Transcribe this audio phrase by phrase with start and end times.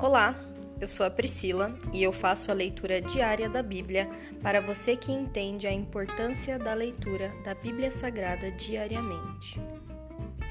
[0.00, 0.38] Olá,
[0.80, 4.08] eu sou a Priscila e eu faço a leitura diária da Bíblia
[4.40, 9.60] para você que entende a importância da leitura da Bíblia Sagrada diariamente.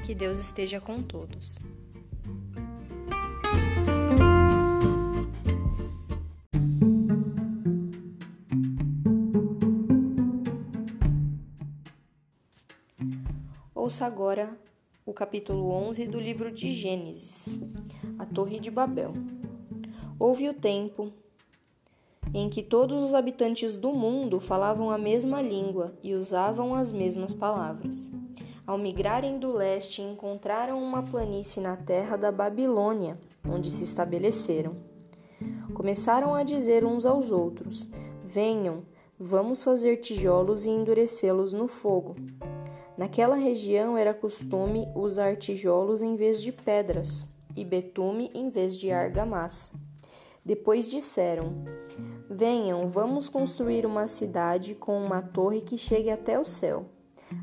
[0.05, 1.59] Que Deus esteja com todos.
[13.73, 14.57] Ouça agora
[15.05, 17.57] o capítulo 11 do livro de Gênesis,
[18.19, 19.13] a Torre de Babel.
[20.19, 21.11] Houve o tempo
[22.33, 27.33] em que todos os habitantes do mundo falavam a mesma língua e usavam as mesmas
[27.33, 28.11] palavras.
[28.65, 33.17] Ao migrarem do leste, encontraram uma planície na terra da Babilônia,
[33.47, 34.75] onde se estabeleceram.
[35.73, 37.89] Começaram a dizer uns aos outros:
[38.25, 38.83] Venham,
[39.17, 42.15] vamos fazer tijolos e endurecê-los no fogo.
[42.97, 48.91] Naquela região era costume usar tijolos em vez de pedras e betume em vez de
[48.91, 49.86] argamassa.
[50.47, 51.65] Depois disseram:
[52.29, 56.85] Venham, vamos construir uma cidade com uma torre que chegue até o céu.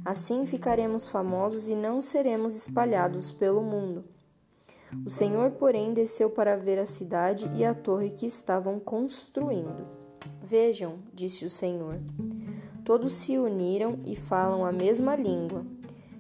[0.03, 4.07] Assim ficaremos famosos e não seremos espalhados pelo mundo.
[5.05, 9.87] O Senhor, porém, desceu para ver a cidade e a torre que estavam construindo.
[10.43, 12.01] Vejam, disse o Senhor.
[12.87, 15.67] Todos se uniram e falam a mesma língua.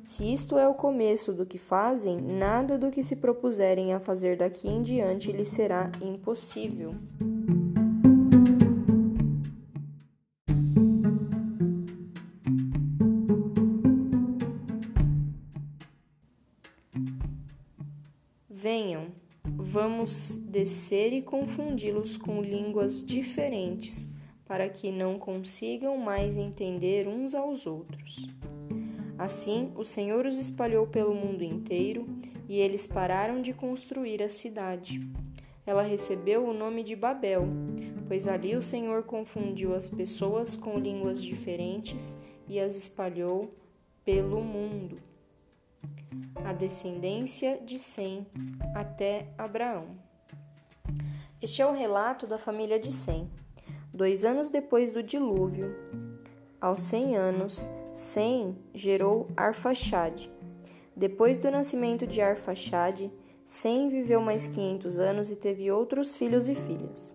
[0.05, 4.37] Se isto é o começo do que fazem, nada do que se propuserem a fazer
[4.37, 6.95] daqui em diante lhes será impossível.
[18.51, 19.07] Venham,
[19.43, 24.11] vamos descer e confundi-los com línguas diferentes
[24.45, 28.29] para que não consigam mais entender uns aos outros.
[29.19, 32.07] Assim, o Senhor os espalhou pelo mundo inteiro
[32.49, 35.01] e eles pararam de construir a cidade.
[35.67, 37.47] Ela recebeu o nome de Babel,
[38.07, 43.55] pois ali o Senhor confundiu as pessoas com línguas diferentes e as espalhou
[44.05, 44.99] pelo mundo.
[46.45, 48.27] A descendência de Sem
[48.75, 49.97] até Abraão.
[51.41, 53.31] Este é o relato da família de Sem.
[53.93, 55.75] Dois anos depois do dilúvio,
[56.61, 60.29] aos cem anos, Sem gerou Arfaxade.
[60.97, 63.09] Depois do nascimento de Arfaxade,
[63.47, 67.13] Sem viveu mais quinhentos anos e teve outros filhos e filhas.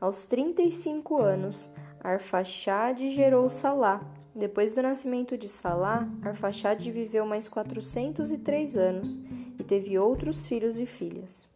[0.00, 1.70] Aos trinta e cinco anos,
[2.02, 4.00] Arfaxade gerou Salá.
[4.34, 9.22] Depois do nascimento de Salá, Arfaxade viveu mais quatrocentos e três anos
[9.58, 11.46] e teve outros filhos e filhas.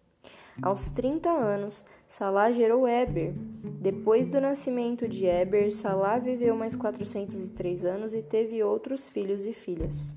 [0.61, 3.35] Aos trinta anos, Salá gerou Eber.
[3.81, 9.53] Depois do nascimento de Eber, Salá viveu mais 403 anos e teve outros filhos e
[9.53, 10.15] filhas.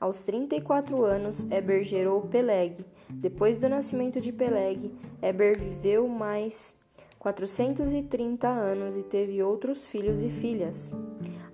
[0.00, 2.84] Aos 34 anos, Eber gerou Peleg.
[3.10, 4.90] Depois do nascimento de Peleg,
[5.20, 6.80] Eber viveu mais
[7.18, 10.94] 430 anos e teve outros filhos e filhas.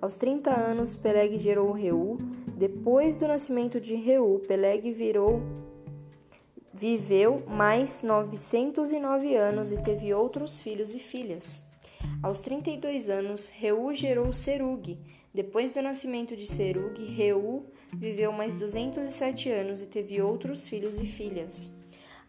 [0.01, 2.17] Aos 30 anos, Peleg gerou Reu.
[2.57, 5.41] Depois do nascimento de Reu, Peleg virou
[6.79, 11.61] Viveu mais 909 anos e teve outros filhos e filhas.
[12.23, 14.97] Aos 32 anos, Reu gerou Serug.
[15.33, 21.05] Depois do nascimento de Serug, Reu viveu mais 207 anos e teve outros filhos e
[21.05, 21.77] filhas.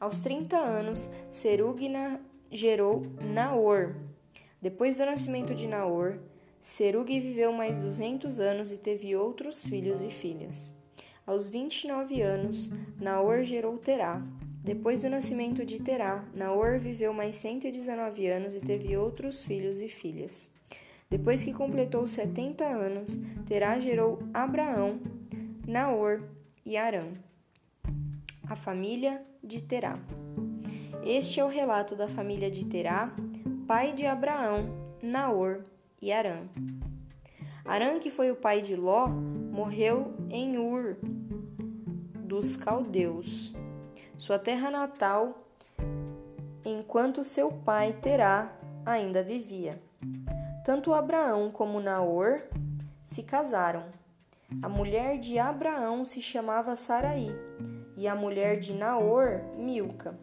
[0.00, 2.18] Aos 30 anos, Serug na
[2.50, 3.94] gerou Naor.
[4.60, 6.18] Depois do nascimento de Naor,
[6.60, 10.72] Serug viveu mais 200 anos e teve outros filhos e filhas.
[11.30, 14.20] Aos 29 anos, Naor gerou Terá.
[14.64, 19.86] Depois do nascimento de Terá, Naor viveu mais 119 anos e teve outros filhos e
[19.86, 20.52] filhas.
[21.08, 24.98] Depois que completou 70 anos, Terá gerou Abraão,
[25.68, 26.20] Naor
[26.66, 27.12] e Arã.
[28.48, 30.00] A família de Terá.
[31.04, 33.14] Este é o relato da família de Terá,
[33.68, 35.64] pai de Abraão, Naor
[36.02, 36.40] e Arã.
[37.64, 40.96] Arã, que foi o pai de Ló, morreu em Ur,
[42.40, 43.52] dos caldeus,
[44.16, 45.44] sua terra natal,
[46.64, 48.50] enquanto seu pai Terá
[48.86, 49.78] ainda vivia.
[50.64, 52.40] Tanto Abraão como Naor
[53.06, 53.84] se casaram.
[54.62, 57.30] A mulher de Abraão se chamava Saraí
[57.94, 60.18] e a mulher de Naor, Milca.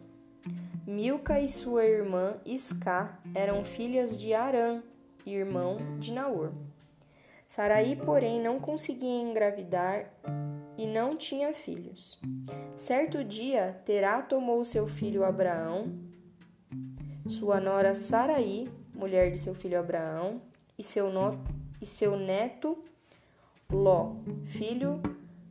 [0.84, 4.82] Milca e sua irmã Isca eram filhas de Arã,
[5.24, 6.50] irmão de Naor.
[7.48, 10.12] Saraí, porém, não conseguia engravidar
[10.76, 12.20] e não tinha filhos.
[12.76, 15.98] Certo dia, Terá tomou seu filho Abraão,
[17.26, 20.42] sua nora Saraí, mulher de seu filho Abraão,
[20.78, 21.40] e seu, no,
[21.80, 22.84] e seu neto
[23.72, 24.16] Ló,
[24.46, 25.00] filho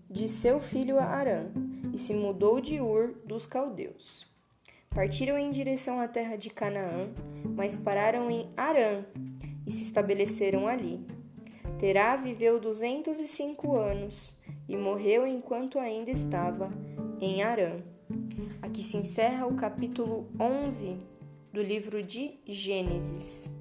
[0.10, 1.48] de seu filho Arã,
[1.94, 4.26] e se mudou de Ur dos caldeus.
[4.90, 7.10] Partiram em direção à terra de Canaã,
[7.44, 9.04] mas pararam em Arã
[9.66, 11.17] e se estabeleceram ali.
[11.80, 14.36] Terá viveu duzentos e cinco anos
[14.68, 16.72] e morreu enquanto ainda estava
[17.22, 17.80] em Arã.
[18.64, 20.98] Aqui se encerra o capítulo 11
[21.54, 23.56] do livro de Gênesis.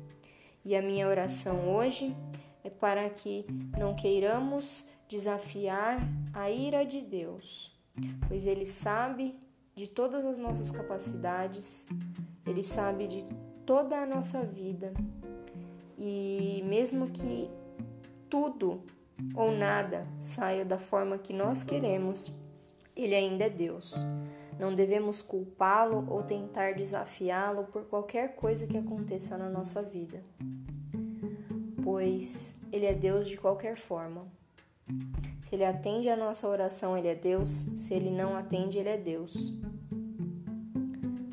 [0.65, 2.17] E a minha oração hoje
[2.65, 3.45] é para que
[3.79, 5.99] não queiramos desafiar
[6.33, 7.79] a ira de Deus,
[8.29, 9.35] pois Ele sabe
[9.75, 11.87] de todas as nossas capacidades,
[12.47, 13.27] Ele sabe de
[13.67, 14.95] toda a nossa vida.
[15.99, 17.51] E mesmo que
[18.29, 18.83] tudo
[19.35, 22.33] ou nada saia da forma que nós queremos,
[22.95, 23.95] Ele ainda é Deus.
[24.59, 30.23] Não devemos culpá-lo ou tentar desafiá-lo por qualquer coisa que aconteça na nossa vida,
[31.83, 34.27] pois Ele é Deus de qualquer forma.
[35.47, 37.51] Se ele atende a nossa oração, ele é Deus.
[37.51, 39.53] Se ele não atende, ele é Deus.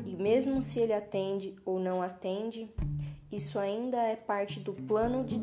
[0.06, 2.70] E mesmo se ele atende ou não atende,
[3.32, 5.42] isso ainda é parte do plano de,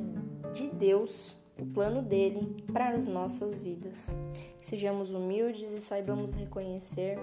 [0.53, 4.15] de Deus, o plano dele para as nossas vidas.
[4.59, 7.19] Sejamos humildes e saibamos reconhecer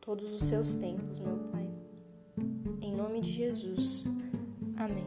[0.00, 1.68] todos os seus tempos, meu Pai.
[2.80, 4.04] Em nome de Jesus.
[4.76, 5.06] Amém.